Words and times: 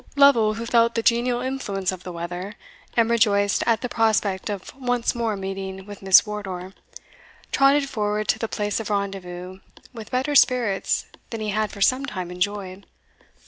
Lovel, 0.15 0.55
who 0.55 0.65
felt 0.65 0.95
the 0.95 1.03
genial 1.03 1.41
influence 1.41 1.91
of 1.91 2.01
the 2.01 2.11
weather, 2.11 2.55
and 2.97 3.07
rejoiced 3.07 3.61
at 3.67 3.81
the 3.81 3.87
prospect 3.87 4.49
of 4.49 4.73
once 4.75 5.13
more 5.13 5.35
meeting 5.37 5.85
with 5.85 6.01
Miss 6.01 6.25
Wardour, 6.25 6.73
trotted 7.51 7.87
forward 7.87 8.27
to 8.29 8.39
the 8.39 8.47
place 8.47 8.79
of 8.79 8.89
rendezvous 8.89 9.59
with 9.93 10.09
better 10.09 10.33
spirits 10.33 11.05
than 11.29 11.39
he 11.39 11.49
had 11.49 11.69
for 11.71 11.81
some 11.81 12.07
time 12.07 12.31
enjoyed. 12.31 12.87